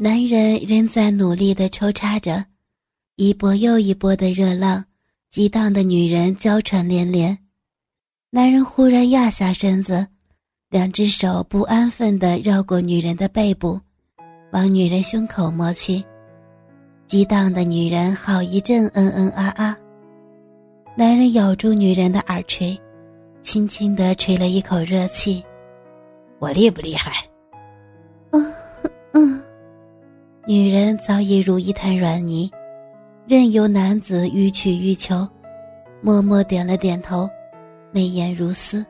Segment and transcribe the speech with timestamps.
[0.00, 2.44] 男人仍在努力地抽插着，
[3.16, 4.84] 一波又一波的热浪，
[5.28, 7.36] 激荡的女人娇喘连连。
[8.30, 10.06] 男人忽然压下身子，
[10.70, 13.80] 两只手不安分地绕过女人的背部，
[14.52, 16.00] 往女人胸口摸去。
[17.08, 19.76] 激荡的女人好一阵嗯嗯啊啊。
[20.96, 22.78] 男人咬住女人的耳垂，
[23.42, 25.42] 轻轻地吹了一口热气。
[26.38, 27.27] 我厉不厉害？
[30.50, 32.50] 女人早已如一滩软泥，
[33.26, 35.28] 任由男子欲取欲求，
[36.00, 37.28] 默默点了点头，
[37.92, 38.82] 眉眼如丝，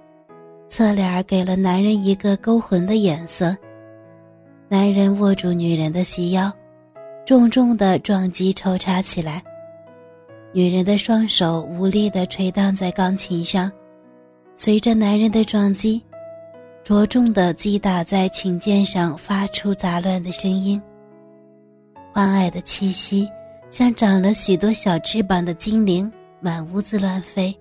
[0.69, 3.57] 侧脸给了男人一个勾魂的眼色。
[4.69, 6.49] 男人握住女人的细腰，
[7.27, 9.43] 重重的撞击抽插起来。
[10.53, 13.69] 女人的双手无力的捶荡在钢琴上，
[14.55, 16.01] 随着男人的撞击，
[16.85, 20.81] 着重的击打在琴键上，发出杂乱的声音。
[22.13, 23.29] 欢爱的气息，
[23.71, 27.57] 像长了许多小翅膀的精灵，满屋子乱飞，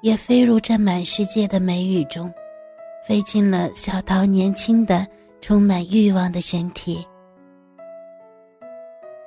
[0.00, 2.32] 也飞入这满世界的美雨中，
[3.06, 5.06] 飞进了小桃年轻的、
[5.40, 7.04] 充满欲望的身体。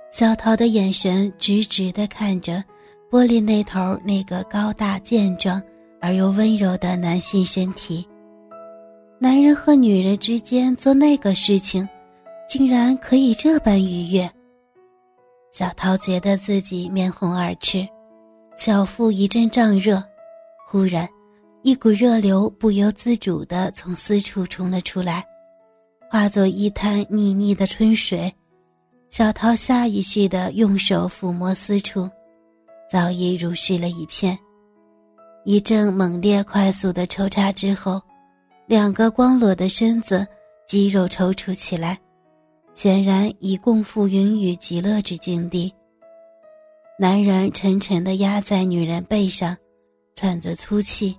[0.09, 2.64] 小桃的眼神直直地看着
[3.11, 5.61] 玻璃那头那个高大健壮
[6.02, 8.08] 而又温柔的男性身体。
[9.20, 11.88] 男人和女人之间做那个事情，
[12.50, 14.28] 竟然可以这般愉悦。
[15.58, 17.84] 小桃觉得自己面红耳赤，
[18.56, 20.00] 小腹一阵胀热，
[20.68, 21.10] 忽然，
[21.64, 25.26] 一股热流不由自主地从私处冲了出来，
[26.12, 28.32] 化作一滩腻腻的春水。
[29.10, 32.08] 小桃下意识地用手抚摸私处，
[32.88, 34.38] 早已濡湿了一片。
[35.44, 38.00] 一阵猛烈、快速的抽插之后，
[38.68, 40.24] 两个光裸的身子
[40.68, 41.98] 肌肉抽搐起来。
[42.78, 45.73] 显然已共赴云雨极乐之境地。
[47.00, 49.58] 男人沉沉地压在女人背上，
[50.16, 51.17] 喘着粗气，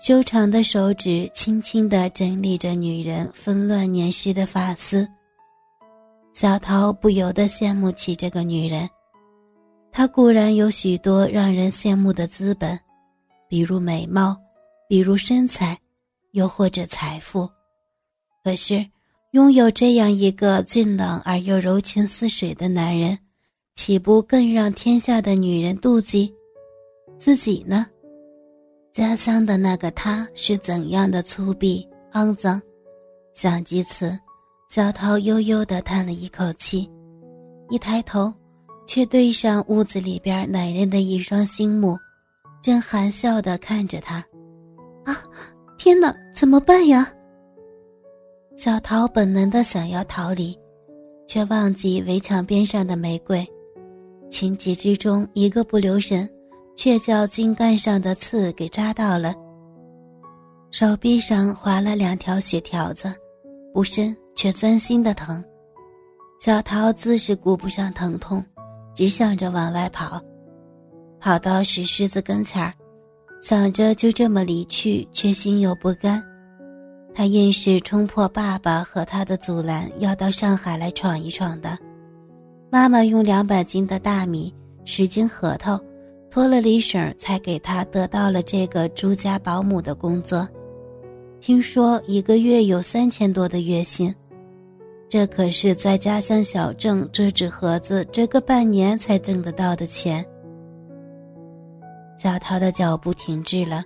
[0.00, 5.08] 修长的手指轻轻地整理着女人纷乱粘湿的发丝。
[6.32, 8.88] 小桃不由得羡慕起这个女人，
[9.92, 12.76] 她固然有许多让人羡慕的资本，
[13.48, 14.36] 比如美貌，
[14.88, 15.78] 比如身材，
[16.32, 17.48] 又或者财富，
[18.42, 18.84] 可是。
[19.32, 23.16] 拥有这样一个俊朗而又柔情似水的男人，
[23.74, 26.34] 岂不更让天下的女人妒忌？
[27.16, 27.86] 自己呢？
[28.92, 32.60] 家乡的那个他是怎样的粗鄙肮脏？
[33.32, 34.18] 想及此，
[34.68, 36.90] 小桃悠悠地叹了一口气，
[37.68, 38.34] 一抬头，
[38.84, 41.96] 却对上屋子里边男人的一双星目，
[42.60, 44.16] 正含笑地看着他。
[45.04, 45.22] 啊，
[45.78, 47.12] 天哪，怎么办呀？
[48.60, 50.54] 小桃本能的想要逃离，
[51.26, 53.42] 却忘记围墙边上的玫瑰，
[54.30, 56.28] 情急之中一个不留神，
[56.76, 59.34] 却叫茎干上的刺给扎到了。
[60.70, 63.10] 手臂上划了两条血条子，
[63.72, 65.42] 不深却钻心的疼。
[66.38, 68.44] 小桃自是顾不上疼痛，
[68.94, 70.20] 只想着往外跑，
[71.18, 72.74] 跑到石狮子跟前儿，
[73.40, 76.22] 想着就这么离去，却心有不甘。
[77.14, 81.76] 他硬是冲破爸爸和他的阻拦，要到上海来闯一闯的。
[82.70, 84.54] 妈妈用两百斤的大米、
[84.84, 85.78] 十斤核桃，
[86.30, 90.48] 托了李婶儿才给他得到了这个朱家保姆的工作。
[91.40, 94.14] 听说一个月有三千多的月薪，
[95.08, 100.24] 这可是在家乡小镇折纸盒子折个半年才挣得到的钱。
[102.16, 103.82] 小桃的脚步停滞了。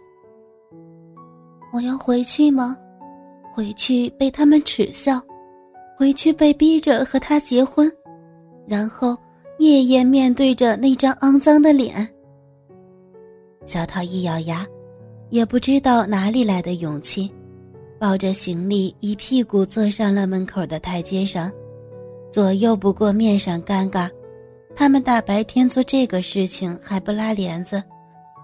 [1.72, 2.76] 我要回去吗？
[3.54, 5.22] 回去被他们耻笑，
[5.96, 7.88] 回去被逼着和他结婚，
[8.66, 9.16] 然后
[9.58, 12.08] 夜夜面对着那张肮脏的脸。
[13.64, 14.66] 小桃一咬牙，
[15.30, 17.32] 也不知道哪里来的勇气，
[17.96, 21.48] 抱着行李一屁股坐上了门口的台阶上，
[22.32, 24.10] 左右不过面上尴尬。
[24.74, 27.80] 他们大白天做这个事情还不拉帘子，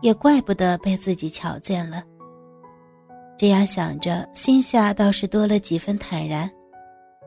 [0.02, 2.04] 也怪不得被自己瞧见了。
[3.40, 6.46] 这样想着，心下倒是多了几分坦然，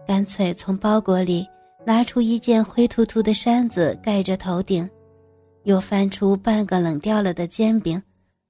[0.06, 1.44] 干脆从包裹里
[1.88, 4.88] 拿出一件灰秃秃的衫子盖着头顶，
[5.64, 8.00] 又翻出半个冷掉了的煎饼，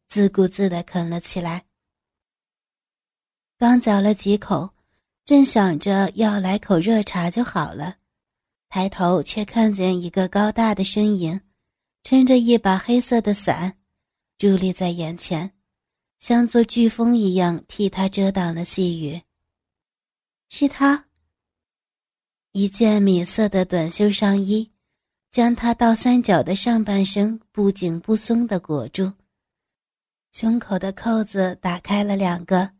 [0.10, 1.64] 自顾自地啃了起来。
[3.58, 4.70] 刚嚼了几口，
[5.24, 7.96] 正想着要来口热茶就好了，
[8.68, 11.40] 抬头却看见一个高大的身影，
[12.04, 13.78] 撑着一把黑色的伞，
[14.38, 15.50] 伫立在眼前。
[16.24, 19.22] 像座飓风一样替他遮挡了细雨。
[20.48, 21.10] 是他。
[22.54, 24.72] 一件米色的短袖上衣，
[25.32, 29.12] 将他倒三角的上半身不紧不松地裹住。
[30.32, 32.72] 胸口的扣子打开了两个，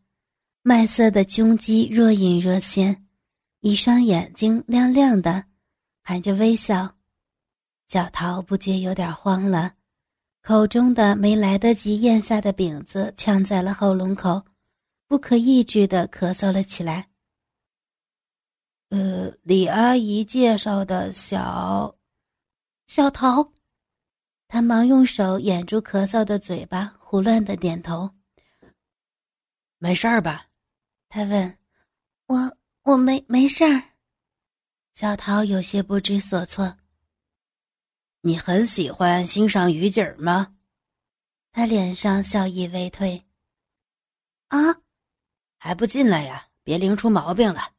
[0.62, 3.06] 麦色的胸肌若隐若现，
[3.60, 5.44] 一双眼睛亮亮的，
[6.02, 6.96] 含着微笑。
[7.88, 9.74] 小桃不觉有点慌了，
[10.46, 14.44] 口中的没来得及咽下的饼子呛在了喉咙口，
[15.06, 17.08] 不可抑制的咳嗽了起来。
[18.90, 21.96] 呃，李阿姨介绍的小
[22.88, 23.54] 小桃，
[24.46, 28.10] 他忙用手掩住咳嗽的嘴巴，胡乱的点头。
[29.78, 30.48] 没事儿吧？
[31.08, 31.58] 他问。
[32.26, 33.82] 我我没没事儿。
[34.92, 36.76] 小桃有些不知所措。
[38.26, 40.54] 你很喜欢欣赏雨景吗？
[41.52, 43.22] 他脸上笑意未退。
[44.48, 44.80] 啊，
[45.58, 46.46] 还不进来呀？
[46.62, 47.72] 别淋出毛病了。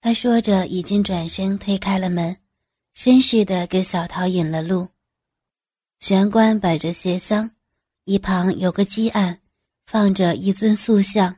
[0.00, 2.38] 他说着，已经转身推开了门，
[2.94, 4.88] 绅士的给小桃引了路。
[5.98, 7.50] 玄关摆着鞋箱，
[8.04, 9.42] 一旁有个鸡案，
[9.84, 11.36] 放着一尊塑像，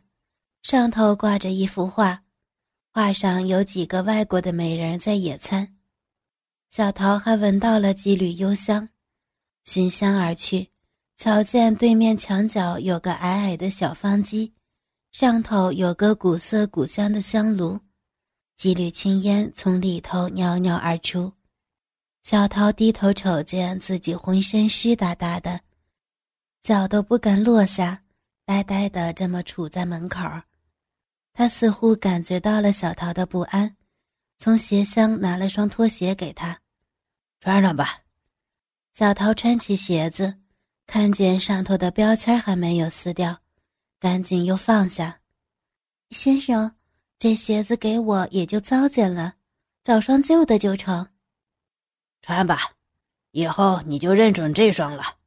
[0.62, 2.22] 上头挂着一幅画，
[2.92, 5.76] 画上有几个外国的美人在野餐。
[6.70, 8.88] 小桃还闻到了几缕幽香，
[9.64, 10.68] 寻香而去，
[11.16, 14.54] 瞧见对面墙角有个矮矮的小方机，
[15.10, 17.80] 上头有个古色古香的香炉。
[18.56, 21.32] 几缕青烟从里头袅袅而出，
[22.22, 25.62] 小桃低头瞅见自己浑身湿哒哒的，
[26.62, 28.04] 脚都不敢落下，
[28.46, 30.20] 呆呆的这么杵在门口。
[31.32, 33.74] 他似乎感觉到了小桃的不安，
[34.42, 36.58] 从鞋箱拿了双拖鞋给他，
[37.40, 38.00] 穿上吧。
[38.94, 40.38] 小桃穿起鞋子，
[40.86, 43.38] 看见上头的标签还没有撕掉，
[43.98, 45.20] 赶紧又放下。
[46.10, 46.74] 先生。
[47.18, 49.34] 这鞋子给我也就糟践了，
[49.84, 51.06] 找双旧的就成。
[52.22, 52.72] 穿吧，
[53.32, 55.18] 以后你就认准这双了。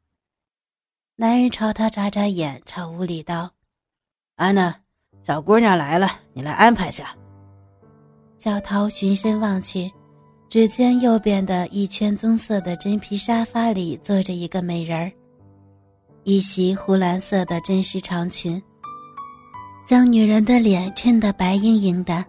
[1.18, 3.54] 男人朝他眨眨眼，朝屋里道
[4.38, 4.82] ：“安娜，
[5.22, 7.16] 小姑娘来了，你来安排下。”
[8.44, 9.90] 小桃循声望去，
[10.50, 15.10] 只见右边的一圈棕色的真皮沙发里坐着一个美人儿，
[16.26, 18.62] 一袭湖蓝色的真丝长裙。
[19.88, 22.26] 将女人的脸衬得白莹莹的，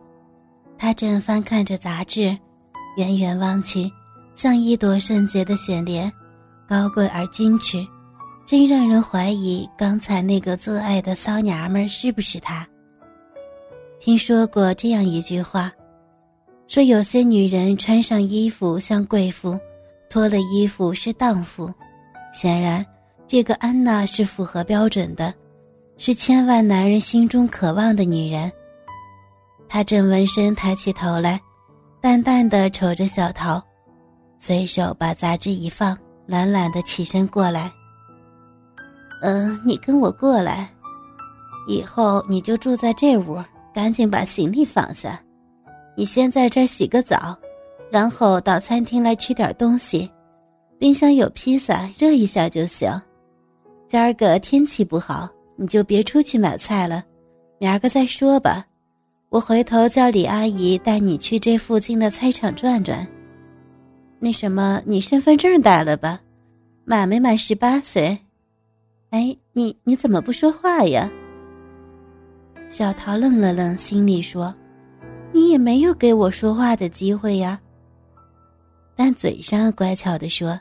[0.78, 2.38] 她正翻看着杂志，
[2.96, 3.90] 远远望去，
[4.36, 6.08] 像一朵圣洁的雪莲，
[6.68, 7.84] 高贵而矜持，
[8.46, 12.64] 真让人怀疑刚才那个做爱的骚娘们是不是她。
[13.98, 15.72] 听说过这样一句话，
[16.66, 19.58] 说有些女人穿上衣服像贵妇，
[20.08, 21.72] 脱了衣服是荡妇。
[22.32, 22.84] 显然，
[23.28, 25.32] 这个安娜是符合标准的。
[25.96, 28.50] 是千万男人心中渴望的女人。
[29.68, 31.40] 他正纹身，抬起头来，
[32.00, 33.62] 淡淡的瞅着小桃，
[34.36, 35.96] 随手把杂志一放，
[36.26, 37.70] 懒懒的起身过来。
[39.22, 40.68] 嗯，你跟我过来，
[41.68, 43.40] 以后你就住在这屋，
[43.72, 45.23] 赶紧把行李放下。
[45.96, 47.36] 你先在这儿洗个澡，
[47.90, 50.10] 然后到餐厅来吃点东西，
[50.78, 52.90] 冰箱有披萨，热一下就行。
[53.86, 55.28] 今儿个天气不好。
[55.56, 57.04] 你就别出去买菜了，
[57.60, 58.66] 明儿个再说吧。
[59.28, 63.06] 我回头叫李阿姨带你去这附近的菜场转转。
[64.18, 66.20] 那什么，你身份证带了吧？
[66.84, 68.18] 满没满十八岁？
[69.10, 71.08] 哎，你你怎么不说话呀？
[72.68, 74.52] 小桃愣了愣，心里说
[75.34, 77.60] ：“你也没有给我说话的机会呀。”
[78.96, 80.58] 但嘴上乖巧的说：“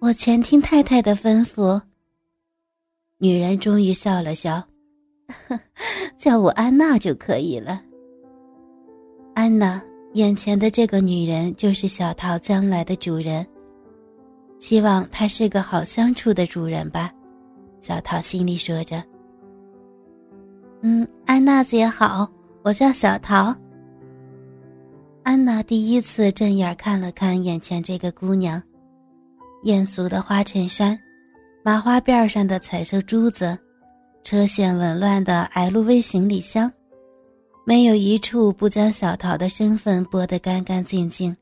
[0.00, 1.80] 我全听太太的吩咐。”
[3.18, 4.62] 女人终于笑了笑，
[6.18, 7.80] 叫我安娜就可以了。
[9.34, 9.80] 安娜，
[10.14, 13.46] 眼前的这个女人就是小桃将来的主人。
[14.58, 17.12] 希望她是个好相处的主人吧，
[17.80, 19.02] 小桃心里说着。
[20.80, 22.28] 嗯，安娜姐好，
[22.64, 23.54] 我叫小桃。
[25.26, 28.62] 安娜第一次正眼看了看眼前这个姑娘，
[29.64, 30.96] 艳俗的花衬衫。
[31.64, 33.58] 麻花辫上的彩色珠子，
[34.22, 36.72] 车线紊乱的 LV 行李箱，
[37.64, 41.36] 没有一处不将小桃的身份剥得干干净净。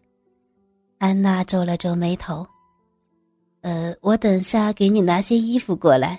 [0.97, 2.47] 安娜皱了皱眉头
[3.61, 6.19] ：“呃，我等下给你拿些衣服过来，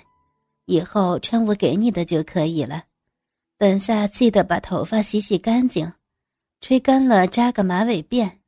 [0.66, 2.84] 以后穿我给你的就可以了。
[3.58, 5.92] 等下记得把头发洗洗干净，
[6.60, 8.38] 吹干了扎个马尾辫。”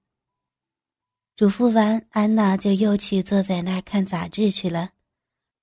[1.37, 4.91] 嘱咐完，安娜就又去坐在那儿看杂志去了。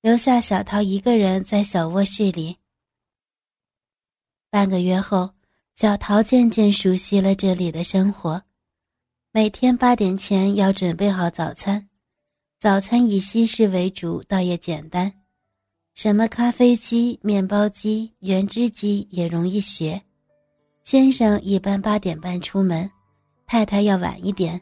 [0.01, 2.57] 留下小桃一个人在小卧室里。
[4.51, 5.33] 半个月后，
[5.73, 8.43] 小桃渐渐熟悉了这里的生活，
[9.31, 11.89] 每天八点前要准备好早餐，
[12.59, 15.11] 早餐以西式为主，倒也简单，
[15.95, 20.03] 什么咖啡机、面包机、原汁机也容易学。
[20.85, 22.87] 先生一般八点半出门，
[23.47, 24.61] 太太要晚一点。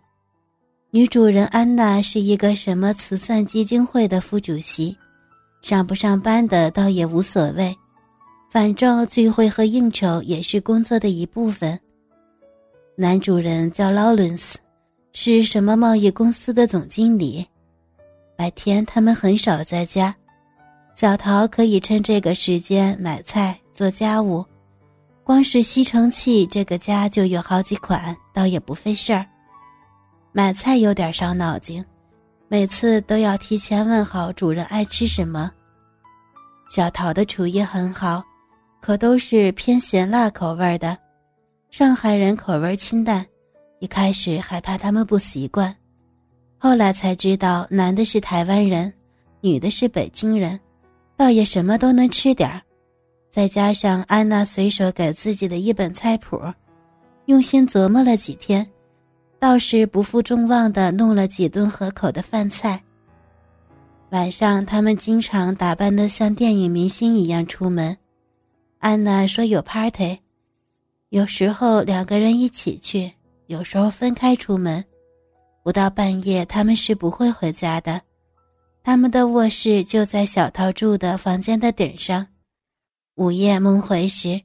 [0.89, 4.98] 女主人安娜是一个什么慈善基金会的副主席，
[5.62, 7.75] 上不上班的倒也无所谓，
[8.50, 11.77] 反正聚会和应酬也是工作的一部分。
[12.96, 14.58] 男主人叫劳伦斯，
[15.12, 17.46] 是什么贸易公司的总经理。
[18.38, 20.15] 白天他们很少在家，
[20.96, 24.46] 小桃可以趁这个时间买菜做家务，
[25.24, 29.25] 光是吸尘器这个家就有好几款，倒也不费事儿。
[30.34, 31.84] 买菜有点伤脑筋，
[32.50, 35.50] 每次都要提前问好主人爱吃什么。
[36.70, 38.22] 小桃的厨艺很好，
[38.82, 40.98] 可都是偏咸辣口味的。
[41.72, 43.25] 上海人口味清淡，
[43.80, 45.74] 一开始还怕他们不习惯，
[46.58, 48.94] 后来才知道男的是台湾人，
[49.39, 50.60] 女的是北京人，
[51.15, 52.62] 倒也什么都能吃点儿。
[53.34, 56.40] 再加上安娜随手给自己的一本菜谱，
[57.25, 58.63] 用心琢磨了几天。
[59.40, 62.80] 倒是不负众望的弄了几顿合口的饭菜。
[64.12, 67.98] 晚上他们经常打扮的像电影明星一样出门。
[68.78, 70.20] 安娜说有 party，
[71.10, 73.12] 有时候两个人一起去，
[73.48, 74.86] 有时候分开出门。
[75.63, 78.00] 不到半夜他们是不会回家的，
[78.84, 82.28] 他们的卧室就在小桃住的房间的顶上。
[83.15, 84.41] 午夜梦回时，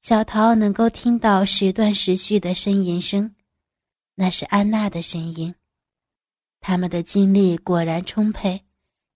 [0.00, 3.36] 小桃能够听到时断时续的呻吟声。
[4.16, 5.54] 那是安娜的声音。
[6.58, 8.64] 他们的精力果然充沛，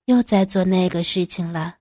[0.04, 1.78] 又在做那个事情了。